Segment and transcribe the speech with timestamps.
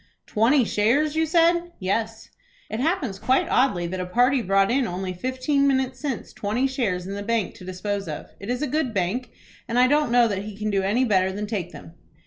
[0.25, 2.31] "Twenty shares, you said?" "Yes."
[2.71, 7.05] "It happens quite oddly that a party brought in only fifteen minutes since twenty shares
[7.05, 8.31] in the Bank to dispose of.
[8.39, 9.29] It is a good bank,
[9.67, 11.93] and I don't know that he can do any better than take them."